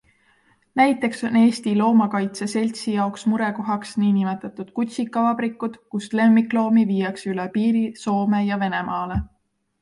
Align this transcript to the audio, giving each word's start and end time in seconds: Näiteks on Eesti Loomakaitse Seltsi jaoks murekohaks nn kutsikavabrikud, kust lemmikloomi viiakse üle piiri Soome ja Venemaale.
Näiteks 0.79 1.19
on 1.27 1.35
Eesti 1.41 1.73
Loomakaitse 1.81 2.47
Seltsi 2.53 2.93
jaoks 2.95 3.25
murekohaks 3.33 3.91
nn 4.05 4.65
kutsikavabrikud, 4.79 5.77
kust 5.97 6.17
lemmikloomi 6.21 6.87
viiakse 6.95 7.31
üle 7.35 7.47
piiri 7.59 7.85
Soome 8.07 8.43
ja 8.49 8.59
Venemaale. 8.65 9.21